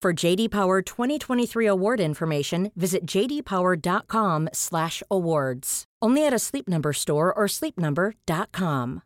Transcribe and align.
For 0.00 0.12
JD 0.12 0.52
Power 0.52 0.80
2023 0.80 1.66
award 1.66 1.98
information, 1.98 2.70
visit 2.76 3.04
jdpower.com/awards. 3.04 5.84
Only 6.00 6.24
at 6.24 6.32
a 6.32 6.38
Sleep 6.38 6.68
Number 6.68 6.92
store 6.92 7.34
or 7.34 7.46
sleepnumber.com. 7.46 9.02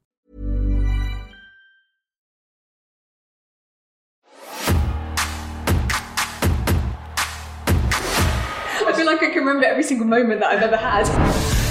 I 8.85 8.93
feel 8.95 9.07
like 9.07 9.23
I 9.23 9.31
can 9.31 9.39
remember 9.39 9.65
every 9.65 9.85
single 9.85 10.07
moment 10.07 10.41
that 10.41 10.53
I've 10.53 10.63
ever 10.63 10.77
had. 10.77 11.62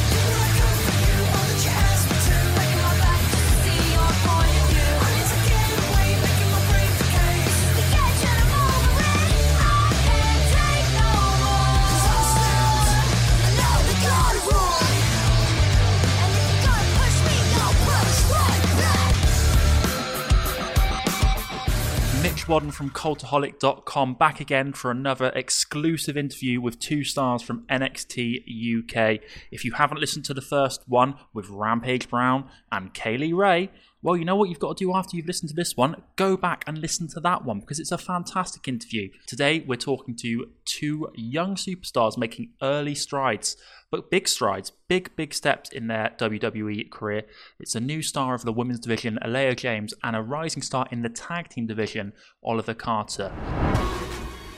Mitch 22.42 22.48
Wadden 22.48 22.72
from 22.72 22.90
Cultaholic.com 22.90 24.16
back 24.16 24.40
again 24.40 24.74
for 24.74 24.90
another 24.90 25.28
exclusive 25.36 26.18
interview 26.18 26.60
with 26.60 26.80
two 26.80 27.04
stars 27.04 27.44
from 27.44 27.68
NXT 27.68 28.80
UK. 28.80 29.22
If 29.52 29.64
you 29.64 29.74
haven't 29.74 30.00
listened 30.00 30.26
to 30.26 30.34
the 30.34 30.42
first 30.42 30.82
one 30.88 31.14
with 31.34 31.50
Rampage 31.50 32.10
Brown 32.10 32.50
and 32.72 32.96
Kay 32.96 33.20
Lee 33.20 33.32
Ray, 33.32 33.70
well, 34.04 34.18
you 34.18 34.26
know 34.26 34.36
what 34.36 34.50
you've 34.50 34.60
got 34.60 34.78
to 34.78 34.84
do 34.84 34.96
after 34.96 35.16
you've 35.16 35.28
listened 35.28 35.50
to 35.50 35.56
this 35.56 35.78
one? 35.78 35.96
Go 36.16 36.36
back 36.36 36.64
and 36.66 36.80
listen 36.80 37.08
to 37.10 37.20
that 37.20 37.46
one 37.46 37.60
because 37.60 37.80
it's 37.80 37.92
a 37.92 38.00
fantastic 38.00 38.68
interview. 38.68 39.10
Today, 39.28 39.60
we're 39.60 39.76
talking 39.76 40.16
to 40.18 40.50
two 40.66 41.12
young 41.14 41.54
superstars 41.56 42.18
making 42.18 42.50
early 42.64 42.96
strides, 42.96 43.58
but 43.92 44.10
big 44.10 44.28
strides, 44.28 44.72
big, 44.88 45.16
big 45.16 45.36
steps 45.36 45.70
in 45.70 45.86
their 45.86 46.16
WWE 46.18 46.90
career. 46.90 47.24
It's 47.60 47.76
a 47.76 47.80
new 47.80 48.02
star 48.02 48.34
of 48.34 48.44
the 48.44 48.54
women's 48.54 48.80
division, 48.80 49.20
Aleah 49.24 49.56
James, 49.56 49.94
and 50.04 50.16
a 50.16 50.22
rising 50.22 50.64
star 50.64 50.88
in 50.90 51.04
the 51.04 51.10
tag 51.10 51.50
team 51.50 51.68
division, 51.68 52.14
Oliver 52.44 52.74
Carter. 52.74 53.30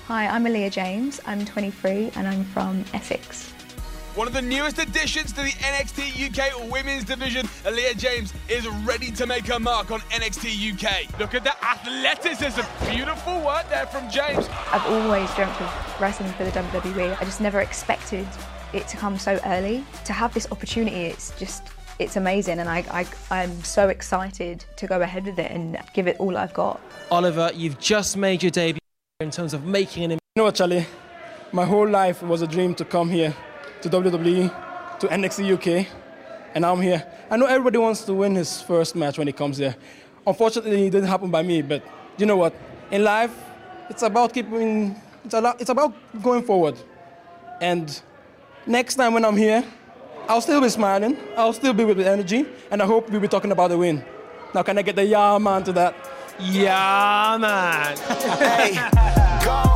Hi, 0.07 0.27
I'm 0.27 0.45
Aleah 0.45 0.71
James. 0.71 1.19
I'm 1.25 1.43
23 1.43 2.11
and 2.15 2.27
I'm 2.27 2.45
from 2.45 2.85
Essex. 2.93 3.53
One 4.15 4.27
of 4.27 4.33
the 4.33 4.43
newest 4.43 4.77
additions 4.77 5.31
to 5.31 5.41
the 5.41 5.49
NXT 5.49 6.29
UK 6.29 6.71
Women's 6.71 7.03
Division, 7.03 7.47
Aleah 7.63 7.97
James, 7.97 8.31
is 8.47 8.67
ready 8.85 9.09
to 9.09 9.25
make 9.25 9.47
her 9.47 9.59
mark 9.59 9.89
on 9.89 10.01
NXT 10.01 10.73
UK. 10.73 11.19
Look 11.19 11.33
at 11.33 11.43
the 11.43 11.65
athleticism. 11.65 12.61
Beautiful 12.91 13.41
work 13.41 13.67
there 13.69 13.87
from 13.87 14.07
James. 14.11 14.47
I've 14.71 14.85
always 14.85 15.33
dreamt 15.33 15.59
of 15.59 15.95
wrestling 15.99 16.31
for 16.33 16.43
the 16.43 16.51
WWE. 16.51 17.19
I 17.19 17.25
just 17.25 17.41
never 17.41 17.61
expected 17.61 18.27
it 18.71 18.87
to 18.89 18.97
come 18.97 19.17
so 19.17 19.39
early. 19.47 19.83
To 20.05 20.13
have 20.13 20.31
this 20.35 20.47
opportunity, 20.51 21.05
it's 21.05 21.31
just, 21.39 21.63
it's 21.97 22.15
amazing. 22.15 22.59
And 22.59 22.69
I, 22.69 22.85
I, 22.91 23.07
I'm 23.31 23.63
so 23.63 23.89
excited 23.89 24.63
to 24.75 24.85
go 24.85 25.01
ahead 25.01 25.25
with 25.25 25.39
it 25.39 25.49
and 25.49 25.79
give 25.95 26.07
it 26.07 26.17
all 26.19 26.37
I've 26.37 26.53
got. 26.53 26.79
Oliver, 27.09 27.49
you've 27.55 27.79
just 27.79 28.15
made 28.15 28.43
your 28.43 28.51
debut 28.51 28.77
in 29.21 29.31
terms 29.31 29.55
of 29.55 29.65
making 29.65 30.03
an 30.03 30.11
You 30.11 30.19
know 30.35 30.43
what, 30.43 30.53
Charlie? 30.53 30.85
My 31.51 31.65
whole 31.65 31.89
life 31.89 32.21
was 32.21 32.43
a 32.43 32.47
dream 32.47 32.75
to 32.75 32.85
come 32.85 33.09
here 33.09 33.33
to 33.83 33.89
WWE, 33.89 34.99
to 34.99 35.07
NXT 35.07 35.53
UK, 35.53 35.87
and 36.55 36.61
now 36.61 36.71
I'm 36.73 36.81
here. 36.81 37.05
I 37.29 37.35
know 37.35 37.45
everybody 37.45 37.77
wants 37.77 38.05
to 38.05 38.13
win 38.13 38.33
his 38.35 38.61
first 38.61 38.95
match 38.95 39.17
when 39.17 39.27
he 39.27 39.33
comes 39.33 39.57
here. 39.57 39.75
Unfortunately, 40.25 40.87
it 40.87 40.91
didn't 40.91 41.09
happen 41.09 41.29
by 41.29 41.43
me, 41.43 41.61
but 41.61 41.83
you 42.17 42.25
know 42.25 42.37
what? 42.37 42.55
In 42.91 43.03
life, 43.03 43.35
it's 43.89 44.01
about 44.01 44.33
keeping, 44.33 44.95
it's, 45.25 45.33
a 45.33 45.41
lot, 45.41 45.59
it's 45.59 45.69
about 45.69 45.93
going 46.21 46.43
forward. 46.43 46.79
And 47.59 48.01
next 48.65 48.95
time 48.95 49.13
when 49.13 49.25
I'm 49.25 49.35
here, 49.35 49.65
I'll 50.29 50.39
still 50.39 50.61
be 50.61 50.69
smiling, 50.69 51.17
I'll 51.35 51.51
still 51.51 51.73
be 51.73 51.83
with 51.83 51.97
the 51.97 52.09
energy, 52.09 52.45
and 52.71 52.81
I 52.81 52.85
hope 52.85 53.09
we'll 53.09 53.19
be 53.19 53.27
talking 53.27 53.51
about 53.51 53.67
the 53.67 53.77
win. 53.77 54.01
Now, 54.55 54.63
can 54.63 54.77
I 54.77 54.81
get 54.81 54.95
the 54.95 55.03
yeah 55.03 55.37
man 55.39 55.63
to 55.65 55.73
that? 55.73 55.93
Yeah, 56.39 57.37
man. 57.37 57.97
Hey, 58.37 59.69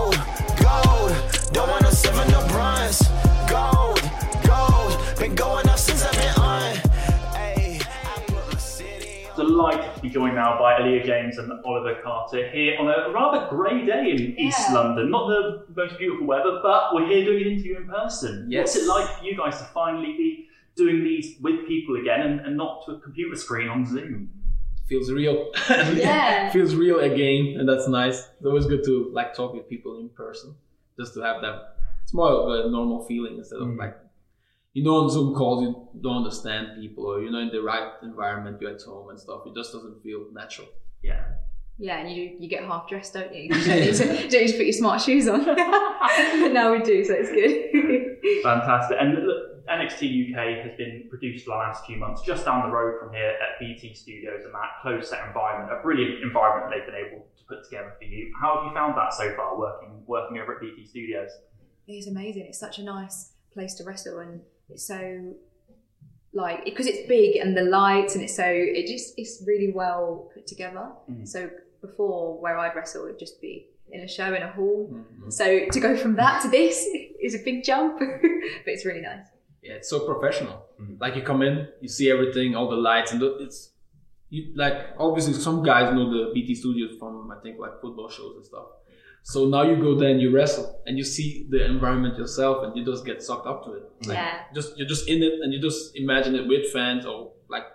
Delighted 10.07 10.13
to 10.13 10.19
be 10.19 10.25
joined 10.25 10.35
now 10.35 10.59
by 10.59 10.79
Aleah 10.79 11.05
James 11.05 11.37
and 11.37 11.51
Oliver 11.65 12.01
Carter 12.03 12.49
here 12.49 12.77
on 12.79 12.87
a 12.87 13.11
rather 13.11 13.47
grey 13.49 13.85
day 13.85 14.11
in 14.11 14.39
East 14.39 14.71
London. 14.71 15.09
Not 15.09 15.27
the 15.27 15.65
most 15.75 15.97
beautiful 15.97 16.27
weather, 16.27 16.59
but 16.61 16.93
we're 16.93 17.07
here 17.07 17.25
doing 17.25 17.43
an 17.43 17.51
interview 17.53 17.77
in 17.77 17.87
person. 17.87 18.47
Yes. 18.49 18.75
What's 18.75 18.85
it 18.85 18.87
like 18.87 19.17
for 19.17 19.23
you 19.23 19.37
guys 19.37 19.57
to 19.59 19.65
finally 19.65 20.13
be 20.17 20.47
doing 20.75 21.03
these 21.03 21.35
with 21.41 21.67
people 21.67 21.95
again 21.95 22.21
and, 22.21 22.39
and 22.41 22.57
not 22.57 22.85
to 22.85 22.93
a 22.93 22.99
computer 22.99 23.35
screen 23.35 23.69
on 23.69 23.85
Zoom? 23.85 24.29
feels 24.87 25.11
real. 25.11 25.51
Yeah. 25.69 26.49
feels 26.53 26.75
real 26.75 26.99
again, 26.99 27.59
and 27.59 27.67
that's 27.67 27.87
nice. 27.87 28.19
It's 28.37 28.45
always 28.45 28.65
good 28.65 28.83
to 28.85 29.09
like 29.13 29.35
talk 29.35 29.53
with 29.53 29.67
people 29.67 29.99
in 29.99 30.09
person, 30.09 30.55
just 30.97 31.13
to 31.15 31.21
have 31.21 31.41
that. 31.41 31.75
It's 32.03 32.13
more 32.13 32.29
of 32.29 32.65
a 32.65 32.69
normal 32.69 33.03
feeling 33.05 33.37
instead 33.37 33.59
of 33.59 33.67
mm. 33.67 33.77
like, 33.77 33.97
you 34.77 34.83
know, 34.83 34.97
on 34.97 35.09
Zoom 35.09 35.33
calls 35.33 35.63
you 35.63 36.01
don't 36.03 36.17
understand 36.17 36.79
people, 36.79 37.07
or 37.07 37.19
you're 37.19 37.31
not 37.31 37.41
in 37.41 37.49
the 37.49 37.63
right 37.63 37.93
environment, 38.03 38.61
you're 38.61 38.75
at 38.75 38.81
home 38.83 39.09
and 39.09 39.19
stuff. 39.19 39.41
It 39.47 39.55
just 39.55 39.73
doesn't 39.73 40.03
feel 40.03 40.27
natural. 40.31 40.67
Yeah. 41.01 41.23
Yeah, 41.79 41.97
and 41.97 42.11
you 42.11 42.37
you 42.39 42.47
get 42.47 42.63
half 42.63 42.87
dressed, 42.87 43.15
don't 43.15 43.33
you? 43.33 43.49
You 43.55 43.65
don't 43.65 43.79
need 43.79 43.95
to, 43.95 44.05
don't 44.05 44.31
need 44.31 44.51
to 44.51 44.57
put 44.57 44.67
your 44.67 44.73
smart 44.73 45.01
shoes 45.01 45.27
on. 45.27 45.43
but 45.45 45.55
now 46.59 46.73
we 46.73 46.83
do, 46.83 47.03
so 47.03 47.15
it's 47.17 47.31
good. 47.31 48.43
Fantastic. 48.43 48.97
And 49.01 49.25
look, 49.25 49.65
NXT 49.65 50.29
UK 50.29 50.67
has 50.67 50.77
been 50.77 51.05
produced 51.09 51.45
for 51.45 51.51
the 51.51 51.57
last 51.57 51.83
few 51.87 51.97
months 51.97 52.21
just 52.21 52.45
down 52.45 52.69
the 52.69 52.71
road 52.71 52.99
from 52.99 53.11
here 53.13 53.33
at 53.41 53.59
BT 53.59 53.95
Studios 53.95 54.45
and 54.45 54.53
that 54.53 54.77
closed 54.83 55.07
set 55.09 55.25
environment, 55.25 55.73
a 55.73 55.81
brilliant 55.81 56.21
environment 56.21 56.71
they've 56.71 56.85
been 56.85 57.01
able 57.03 57.25
to 57.35 57.43
put 57.49 57.63
together 57.63 57.95
for 57.97 58.05
you. 58.05 58.31
How 58.39 58.57
have 58.57 58.65
you 58.67 58.73
found 58.75 58.95
that 58.95 59.11
so 59.11 59.35
far 59.35 59.57
working 59.57 60.03
working 60.05 60.37
over 60.37 60.53
at 60.53 60.61
BT 60.61 60.85
Studios? 60.85 61.31
it's 61.87 62.05
amazing. 62.05 62.45
It's 62.45 62.59
such 62.59 62.77
a 62.77 62.83
nice 62.83 63.31
place 63.53 63.73
to 63.75 63.83
wrestle, 63.83 64.19
and 64.19 64.41
it's 64.69 64.85
so 64.85 65.33
like 66.33 66.65
because 66.65 66.87
it's 66.87 67.07
big 67.07 67.37
and 67.37 67.55
the 67.55 67.63
lights, 67.63 68.15
and 68.15 68.23
it's 68.23 68.35
so 68.35 68.45
it 68.45 68.87
just 68.87 69.13
it's 69.17 69.43
really 69.45 69.71
well 69.73 70.29
put 70.33 70.47
together. 70.47 70.89
Mm. 71.09 71.27
So 71.27 71.49
before 71.81 72.39
where 72.41 72.57
I'd 72.57 72.75
wrestle 72.75 73.05
would 73.05 73.19
just 73.19 73.41
be 73.41 73.67
in 73.91 74.01
a 74.01 74.07
show 74.07 74.33
in 74.33 74.43
a 74.43 74.51
hall. 74.51 74.89
Mm-hmm. 74.91 75.29
So 75.29 75.65
to 75.71 75.79
go 75.79 75.95
from 75.95 76.15
that 76.15 76.41
to 76.43 76.49
this 76.49 76.85
is 77.21 77.35
a 77.35 77.39
big 77.39 77.63
jump, 77.63 77.99
but 77.99 78.07
it's 78.65 78.85
really 78.85 79.01
nice. 79.01 79.25
Yeah, 79.61 79.73
it's 79.73 79.89
so 79.89 79.99
professional. 80.01 80.65
Mm. 80.81 80.99
Like 80.99 81.15
you 81.15 81.23
come 81.23 81.41
in, 81.41 81.67
you 81.81 81.89
see 81.89 82.11
everything, 82.11 82.55
all 82.55 82.69
the 82.69 82.75
lights, 82.75 83.11
and 83.11 83.21
the, 83.21 83.37
it's 83.39 83.71
you 84.29 84.53
like 84.55 84.93
obviously 84.99 85.33
some 85.33 85.63
guys 85.63 85.93
know 85.93 86.09
the 86.09 86.31
BT 86.33 86.55
studios 86.55 86.97
from 86.99 87.31
I 87.31 87.39
think 87.41 87.59
like 87.59 87.81
football 87.81 88.09
shows 88.09 88.35
and 88.35 88.45
stuff. 88.45 88.67
So 89.27 89.45
now 89.45 89.63
you 89.63 89.75
go 89.75 89.93
there 89.99 90.09
and 90.09 90.21
you 90.21 90.31
wrestle 90.33 90.81
and 90.85 90.97
you 90.97 91.03
see 91.03 91.45
the 91.49 91.65
environment 91.65 92.17
yourself 92.17 92.63
and 92.63 92.77
you 92.77 92.85
just 92.85 93.05
get 93.05 93.21
sucked 93.21 93.45
up 93.45 93.65
to 93.65 93.73
it. 93.73 93.83
Like, 94.07 94.15
Yeah. 94.15 94.39
Just 94.55 94.77
you're 94.77 94.87
just 94.87 95.09
in 95.09 95.21
it 95.21 95.41
and 95.41 95.51
you 95.53 95.59
just 95.59 95.97
imagine 95.97 96.33
it 96.33 96.47
with 96.47 96.71
fans 96.71 97.05
or 97.05 97.33
like 97.49 97.65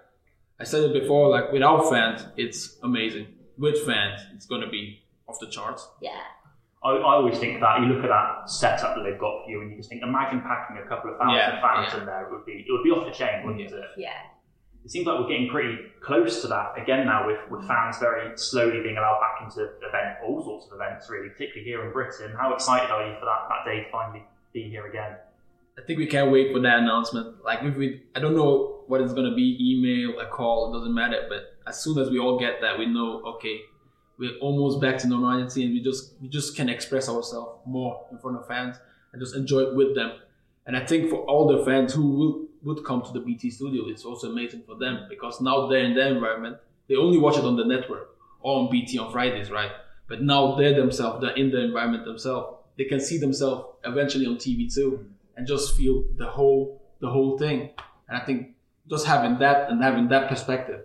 I 0.58 0.64
said 0.64 0.82
it 0.84 0.94
before, 0.98 1.28
like 1.28 1.52
without 1.52 1.90
fans, 1.90 2.24
it's 2.38 2.78
amazing. 2.82 3.26
With 3.58 3.84
fans, 3.84 4.22
it's 4.34 4.46
gonna 4.46 4.70
be 4.70 5.02
off 5.28 5.36
the 5.40 5.48
charts. 5.48 5.86
Yeah. 6.00 6.22
I, 6.82 6.88
I 6.92 7.12
always 7.16 7.38
think 7.38 7.60
that 7.60 7.80
you 7.80 7.86
look 7.86 8.02
at 8.02 8.08
that 8.08 8.48
setup 8.50 8.96
that 8.96 9.02
they've 9.04 9.20
got 9.20 9.44
for 9.44 9.50
you, 9.50 9.60
and 9.60 9.70
you 9.70 9.76
just 9.76 9.88
think, 9.88 10.02
imagine 10.02 10.40
packing 10.40 10.78
a 10.84 10.88
couple 10.88 11.12
of 11.12 11.18
thousand 11.18 11.36
Yeah, 11.36 11.60
fans 11.60 11.92
yeah. 11.92 12.00
in 12.00 12.06
there. 12.06 12.26
It 12.26 12.32
would 12.32 12.44
be 12.46 12.64
it 12.66 12.72
would 12.72 12.82
be 12.82 12.90
off 12.90 13.04
the 13.06 13.12
chain, 13.12 13.44
wouldn't 13.46 13.60
it? 13.60 13.72
Yeah. 13.98 14.18
It 14.84 14.90
seems 14.90 15.06
like 15.06 15.18
we're 15.18 15.28
getting 15.28 15.48
pretty 15.48 15.78
close 16.00 16.42
to 16.42 16.48
that 16.48 16.72
again 16.76 17.06
now, 17.06 17.26
with, 17.26 17.38
with 17.50 17.66
fans 17.68 17.98
very 17.98 18.36
slowly 18.36 18.82
being 18.82 18.96
allowed 18.96 19.20
back 19.20 19.42
into 19.44 19.70
event, 19.86 20.18
all 20.24 20.42
sorts 20.42 20.66
of 20.66 20.72
events, 20.74 21.08
really, 21.08 21.28
particularly 21.28 21.64
here 21.64 21.84
in 21.84 21.92
Britain. 21.92 22.34
How 22.38 22.52
excited 22.52 22.90
are 22.90 23.06
you 23.06 23.14
for 23.18 23.26
that, 23.26 23.48
that 23.48 23.64
day 23.64 23.84
to 23.84 23.90
finally 23.90 24.24
be 24.52 24.68
here 24.68 24.86
again? 24.86 25.16
I 25.78 25.82
think 25.82 25.98
we 25.98 26.06
can't 26.06 26.30
wait 26.30 26.52
for 26.52 26.60
that 26.60 26.80
announcement. 26.80 27.42
Like 27.44 27.62
if 27.62 27.76
we, 27.76 28.02
I 28.14 28.20
don't 28.20 28.34
know 28.34 28.82
what 28.88 29.00
it's 29.00 29.12
gonna 29.12 29.34
be, 29.34 29.56
email, 29.60 30.20
a 30.20 30.26
call, 30.26 30.70
it 30.70 30.78
doesn't 30.78 30.94
matter. 30.94 31.26
But 31.28 31.54
as 31.66 31.80
soon 31.80 31.98
as 31.98 32.10
we 32.10 32.18
all 32.18 32.38
get 32.38 32.60
that, 32.60 32.78
we 32.78 32.86
know 32.86 33.22
okay, 33.36 33.60
we're 34.18 34.36
almost 34.40 34.80
back 34.80 34.98
to 34.98 35.08
normality, 35.08 35.64
and 35.64 35.72
we 35.72 35.80
just 35.80 36.14
we 36.20 36.28
just 36.28 36.56
can 36.56 36.68
express 36.68 37.08
ourselves 37.08 37.60
more 37.66 38.06
in 38.10 38.18
front 38.18 38.36
of 38.36 38.46
fans 38.46 38.76
and 39.12 39.22
just 39.22 39.34
enjoy 39.34 39.60
it 39.60 39.74
with 39.74 39.94
them. 39.94 40.12
And 40.66 40.76
I 40.76 40.84
think 40.84 41.08
for 41.08 41.24
all 41.24 41.46
the 41.46 41.64
fans 41.64 41.94
who 41.94 42.10
will 42.10 42.46
would 42.64 42.84
come 42.84 43.02
to 43.02 43.12
the 43.12 43.20
BT 43.20 43.50
studio, 43.50 43.88
it's 43.88 44.04
also 44.04 44.30
amazing 44.30 44.62
for 44.66 44.76
them 44.76 45.06
because 45.08 45.40
now 45.40 45.66
they're 45.66 45.84
in 45.84 45.94
their 45.94 46.14
environment. 46.14 46.56
They 46.88 46.96
only 46.96 47.18
watch 47.18 47.36
it 47.36 47.44
on 47.44 47.56
the 47.56 47.64
network 47.64 48.16
or 48.40 48.60
on 48.60 48.70
BT 48.70 48.98
on 48.98 49.10
Fridays, 49.12 49.50
right? 49.50 49.70
But 50.08 50.22
now 50.22 50.54
they're 50.56 50.74
themselves, 50.74 51.20
they're 51.20 51.36
in 51.36 51.50
the 51.50 51.60
environment 51.60 52.04
themselves. 52.04 52.58
They 52.76 52.84
can 52.84 53.00
see 53.00 53.18
themselves 53.18 53.76
eventually 53.84 54.26
on 54.26 54.36
TV 54.36 54.72
too, 54.72 55.06
and 55.36 55.46
just 55.46 55.76
feel 55.76 56.04
the 56.16 56.26
whole 56.26 56.82
the 57.00 57.08
whole 57.08 57.38
thing. 57.38 57.70
And 58.08 58.16
I 58.16 58.24
think 58.24 58.54
just 58.88 59.06
having 59.06 59.38
that 59.38 59.70
and 59.70 59.82
having 59.82 60.08
that 60.08 60.28
perspective 60.28 60.80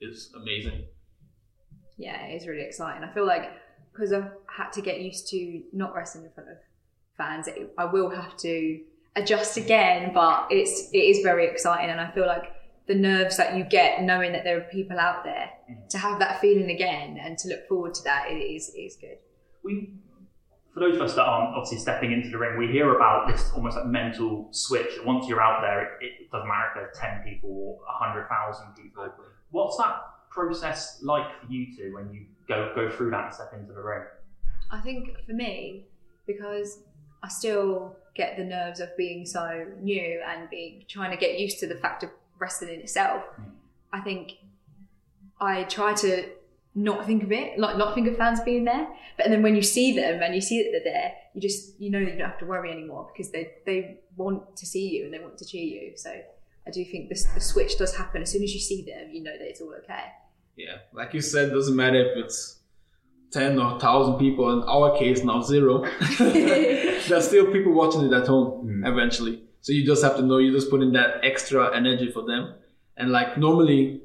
is 0.00 0.32
amazing. 0.36 0.84
yeah, 1.96 2.26
it 2.26 2.36
is 2.36 2.46
really 2.46 2.62
exciting. 2.62 3.02
I 3.02 3.12
feel 3.12 3.26
like 3.26 3.50
because 3.92 4.12
I've 4.12 4.30
had 4.46 4.72
to 4.72 4.82
get 4.82 5.00
used 5.00 5.28
to 5.28 5.62
not 5.72 5.94
wrestling 5.94 6.24
in 6.24 6.30
front 6.30 6.50
of 6.50 6.56
fans, 7.16 7.48
it, 7.48 7.72
I 7.76 7.84
will 7.86 8.10
have 8.10 8.36
to 8.38 8.80
adjust 9.18 9.56
again. 9.56 10.12
But 10.14 10.48
it's 10.50 10.90
it 10.92 10.98
is 10.98 11.22
very 11.22 11.46
exciting, 11.46 11.90
and 11.90 12.00
I 12.00 12.10
feel 12.10 12.26
like 12.26 12.52
the 12.86 12.94
nerves 12.94 13.36
that 13.36 13.56
you 13.56 13.64
get 13.64 14.02
knowing 14.02 14.32
that 14.32 14.44
there 14.44 14.56
are 14.56 14.68
people 14.72 14.98
out 14.98 15.22
there 15.22 15.50
mm-hmm. 15.70 15.86
to 15.90 15.98
have 15.98 16.18
that 16.18 16.40
feeling 16.40 16.70
again 16.70 17.18
and 17.22 17.36
to 17.38 17.48
look 17.48 17.68
forward 17.68 17.94
to 17.94 18.02
that 18.04 18.30
it 18.30 18.36
is 18.36 18.72
is 18.74 18.96
good. 18.96 19.18
we 19.62 19.92
for 20.72 20.80
those 20.80 20.96
of 20.96 21.02
us 21.02 21.14
that 21.14 21.24
aren't 21.24 21.56
obviously 21.56 21.78
stepping 21.78 22.12
into 22.12 22.28
the 22.28 22.38
ring, 22.38 22.56
we 22.56 22.68
hear 22.68 22.94
about 22.94 23.26
this 23.26 23.50
almost 23.54 23.76
like 23.76 23.86
mental 23.86 24.48
switch. 24.52 24.92
Once 25.04 25.26
you're 25.26 25.40
out 25.40 25.60
there, 25.60 25.98
it, 26.00 26.12
it 26.20 26.30
doesn't 26.30 26.46
matter 26.46 26.68
if 26.68 26.74
there's 26.74 26.98
ten 26.98 27.22
people 27.24 27.50
or 27.50 27.78
hundred 27.88 28.28
thousand 28.28 28.74
people. 28.74 29.08
What's 29.50 29.76
that 29.78 29.96
process 30.30 31.00
like 31.02 31.26
for 31.40 31.52
you 31.52 31.66
two 31.76 31.94
when 31.94 32.12
you 32.12 32.26
go 32.46 32.72
go 32.74 32.90
through 32.90 33.10
that 33.10 33.24
and 33.24 33.34
step 33.34 33.52
into 33.54 33.72
the 33.72 33.82
ring? 33.82 34.04
I 34.70 34.80
think 34.80 35.08
for 35.26 35.32
me, 35.32 35.86
because 36.26 36.80
I 37.22 37.28
still 37.28 37.96
get 38.18 38.36
the 38.36 38.44
nerves 38.44 38.80
of 38.80 38.94
being 38.98 39.24
so 39.24 39.64
new 39.80 40.20
and 40.28 40.50
being 40.50 40.84
trying 40.88 41.12
to 41.12 41.16
get 41.16 41.38
used 41.38 41.58
to 41.60 41.66
the 41.66 41.76
fact 41.76 42.02
of 42.02 42.10
wrestling 42.38 42.74
in 42.74 42.80
itself, 42.80 43.22
hmm. 43.36 43.44
I 43.92 44.00
think 44.00 44.32
I 45.40 45.62
try 45.62 45.94
to 45.94 46.28
not 46.74 47.06
think 47.06 47.22
of 47.22 47.32
it, 47.32 47.58
like 47.58 47.78
not 47.78 47.94
think 47.94 48.08
of 48.08 48.16
fans 48.16 48.40
being 48.40 48.64
there. 48.64 48.88
But 49.16 49.28
then 49.30 49.42
when 49.42 49.56
you 49.56 49.62
see 49.62 49.92
them 49.92 50.22
and 50.22 50.34
you 50.34 50.40
see 50.40 50.62
that 50.62 50.70
they're 50.72 50.92
there, 50.92 51.12
you 51.32 51.40
just 51.40 51.80
you 51.80 51.90
know 51.90 51.98
you 51.98 52.10
don't 52.10 52.20
have 52.20 52.38
to 52.38 52.46
worry 52.46 52.70
anymore 52.70 53.08
because 53.12 53.30
they 53.30 53.52
they 53.64 54.00
want 54.16 54.56
to 54.56 54.66
see 54.66 54.88
you 54.88 55.04
and 55.04 55.14
they 55.14 55.20
want 55.20 55.38
to 55.38 55.46
cheer 55.46 55.64
you. 55.64 55.96
So 55.96 56.10
I 56.66 56.70
do 56.70 56.84
think 56.84 57.08
this 57.08 57.24
the 57.24 57.40
switch 57.40 57.78
does 57.78 57.96
happen 57.96 58.22
as 58.22 58.30
soon 58.30 58.42
as 58.42 58.52
you 58.52 58.60
see 58.60 58.82
them, 58.82 59.10
you 59.10 59.22
know 59.22 59.32
that 59.32 59.48
it's 59.48 59.60
all 59.60 59.74
okay. 59.84 60.06
Yeah, 60.56 60.78
like 60.92 61.14
you 61.14 61.20
said, 61.20 61.50
doesn't 61.50 61.76
matter 61.76 62.00
if 62.00 62.24
it's 62.24 62.57
ten 63.30 63.58
or 63.58 63.78
thousand 63.78 64.18
people. 64.18 64.50
In 64.52 64.68
our 64.68 64.96
case, 64.98 65.24
now 65.24 65.42
zero. 65.42 65.84
There's 66.18 67.26
still 67.26 67.52
people 67.52 67.72
watching 67.72 68.04
it 68.04 68.12
at 68.12 68.26
home 68.26 68.66
mm. 68.66 68.88
eventually. 68.88 69.42
So 69.60 69.72
you 69.72 69.84
just 69.84 70.02
have 70.02 70.16
to 70.16 70.22
know 70.22 70.38
you 70.38 70.52
just 70.52 70.70
put 70.70 70.82
in 70.82 70.92
that 70.92 71.20
extra 71.22 71.76
energy 71.76 72.10
for 72.10 72.22
them. 72.24 72.54
And 72.96 73.10
like 73.10 73.36
normally, 73.36 74.02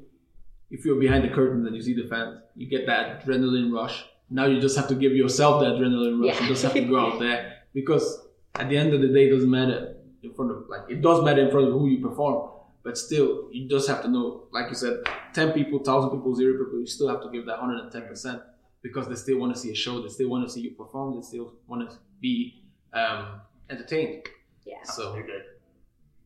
if 0.70 0.84
you're 0.84 1.00
behind 1.00 1.24
the 1.24 1.28
curtain 1.28 1.66
and 1.66 1.74
you 1.74 1.82
see 1.82 1.94
the 1.94 2.08
fans, 2.08 2.40
you 2.56 2.68
get 2.68 2.86
that 2.86 3.24
adrenaline 3.24 3.72
rush. 3.72 4.04
Now 4.30 4.46
you 4.46 4.60
just 4.60 4.76
have 4.76 4.88
to 4.88 4.94
give 4.94 5.12
yourself 5.12 5.60
that 5.60 5.72
adrenaline 5.72 6.24
rush. 6.24 6.40
You 6.40 6.48
just 6.48 6.62
have 6.62 6.74
to 6.74 6.80
go 6.82 6.98
out 6.98 7.18
there 7.18 7.58
because 7.72 8.26
at 8.56 8.68
the 8.68 8.76
end 8.76 8.94
of 8.94 9.00
the 9.00 9.08
day, 9.08 9.26
it 9.28 9.30
doesn't 9.30 9.50
matter 9.50 9.96
in 10.22 10.32
front 10.32 10.50
of 10.50 10.64
like 10.68 10.82
it 10.88 11.02
does 11.02 11.22
matter 11.22 11.42
in 11.42 11.50
front 11.50 11.68
of 11.68 11.74
who 11.74 11.88
you 11.88 12.06
perform. 12.06 12.50
But 12.82 12.98
still, 12.98 13.48
you 13.50 13.66
just 13.66 13.88
have 13.88 14.02
to 14.02 14.08
know, 14.08 14.44
like 14.52 14.68
you 14.68 14.74
said, 14.74 14.98
ten 15.32 15.52
people, 15.52 15.78
thousand 15.78 16.10
people, 16.10 16.34
zero 16.34 16.62
people. 16.62 16.80
You 16.80 16.86
still 16.86 17.08
have 17.08 17.22
to 17.22 17.30
give 17.30 17.46
that 17.46 17.58
hundred 17.58 17.80
and 17.80 17.90
ten 17.90 18.02
percent 18.02 18.42
because 18.84 19.08
they 19.08 19.16
still 19.16 19.38
want 19.38 19.52
to 19.52 19.58
see 19.58 19.72
a 19.72 19.74
show. 19.74 20.00
They 20.00 20.08
still 20.10 20.28
want 20.28 20.46
to 20.46 20.52
see 20.52 20.60
you 20.60 20.70
perform. 20.72 21.16
They 21.16 21.22
still 21.22 21.54
want 21.66 21.90
to 21.90 21.96
be 22.20 22.62
um, 22.92 23.40
entertained. 23.70 24.22
Yeah. 24.64 24.74
So 24.84 25.08
Absolutely. 25.08 25.34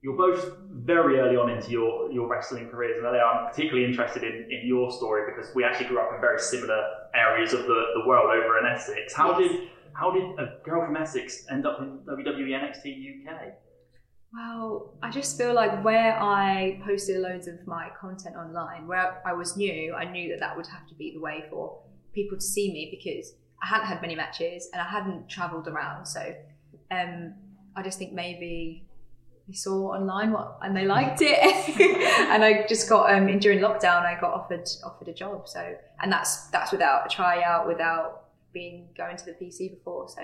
You're 0.03 0.17
both 0.17 0.53
very 0.71 1.19
early 1.19 1.37
on 1.37 1.49
into 1.51 1.71
your, 1.71 2.13
your 2.13 2.29
wrestling 2.29 2.69
careers, 2.69 2.99
and 2.99 3.07
Ellie, 3.07 3.19
I'm 3.19 3.49
particularly 3.51 3.85
interested 3.85 4.23
in, 4.23 4.35
in 4.51 4.61
your 4.65 4.93
story 4.93 5.23
because 5.29 5.53
we 5.57 5.65
actually 5.65 5.87
grew 5.87 5.99
up 5.99 6.15
in 6.15 6.21
very 6.21 6.39
similar 6.39 6.81
areas 7.15 7.53
of 7.53 7.63
the, 7.63 7.81
the 7.97 8.03
world 8.07 8.31
over 8.31 8.59
in 8.59 8.67
Essex. 8.67 9.15
How 9.15 9.39
Yes. 9.41 9.51
did 9.53 9.69
how 9.95 10.13
did 10.13 10.23
a 10.39 10.59
girl 10.65 10.85
from 10.87 10.97
Essex 10.97 11.45
end 11.51 11.67
up 11.67 11.81
in 11.81 11.99
WWE 12.07 12.51
NXT 12.51 13.27
UK? 13.27 13.55
Well, 14.33 14.95
I 15.03 15.11
just 15.11 15.37
feel 15.37 15.53
like 15.55 15.83
where 15.83 16.17
I 16.23 16.81
posted 16.85 17.19
loads 17.21 17.49
of 17.49 17.67
my 17.67 17.89
content 18.01 18.37
online, 18.37 18.87
where 18.87 19.21
I 19.27 19.33
was 19.33 19.57
new, 19.57 19.95
I 19.95 20.05
knew 20.09 20.29
that 20.31 20.39
that 20.41 20.57
would 20.57 20.67
have 20.69 20.87
to 20.89 20.95
be 20.95 21.13
the 21.15 21.21
way 21.21 21.45
for 21.51 21.81
people 22.13 22.39
to 22.39 22.45
see 22.45 22.73
me 22.73 22.89
because 22.91 23.35
I 23.63 23.67
hadn't 23.67 23.87
had 23.87 24.01
many 24.01 24.15
matches 24.15 24.69
and 24.73 24.81
I 24.81 24.89
hadn't 24.89 25.29
travelled 25.29 25.69
around. 25.69 26.07
So 26.07 26.35
um, 26.91 27.35
I 27.77 27.83
just 27.83 27.99
think 27.99 28.13
maybe 28.13 28.85
they 29.49 29.55
saw 29.55 29.95
online 29.95 30.33
what 30.33 30.59
and 30.63 30.77
they 30.77 30.85
liked 30.85 31.21
it, 31.23 31.39
and 32.31 32.45
I 32.45 32.67
just 32.69 32.89
got 32.89 33.11
um, 33.13 33.39
during 33.39 33.61
lockdown 33.61 34.05
I 34.05 34.19
got 34.21 34.35
offered 34.35 34.69
offered 34.85 35.09
a 35.09 35.15
job. 35.15 35.49
So 35.49 35.75
and 36.03 36.13
that's 36.13 36.49
that's 36.49 36.71
without 36.71 37.07
a 37.07 37.09
tryout, 37.09 37.67
without 37.67 38.25
being 38.53 38.89
going 38.97 39.17
to 39.17 39.25
the 39.25 39.33
PC 39.33 39.71
before. 39.71 40.09
So 40.09 40.23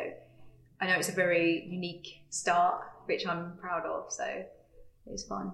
I 0.80 0.86
know 0.86 0.94
it's 0.94 1.08
a 1.08 1.12
very 1.12 1.66
unique 1.68 2.24
start, 2.28 2.82
which 3.06 3.26
I'm 3.26 3.56
proud 3.58 3.86
of. 3.86 4.12
So 4.12 4.24
it 4.24 4.48
was 5.06 5.24
fun. 5.24 5.52